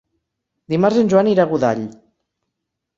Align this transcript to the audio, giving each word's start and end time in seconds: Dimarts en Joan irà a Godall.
Dimarts 0.75 0.97
en 1.03 1.13
Joan 1.13 1.31
irà 1.35 1.47
a 1.47 1.47
Godall. 1.55 1.87